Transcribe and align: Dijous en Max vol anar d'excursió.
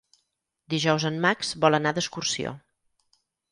Dijous 0.73 1.05
en 1.09 1.19
Max 1.27 1.53
vol 1.67 1.81
anar 1.81 1.93
d'excursió. 1.99 2.57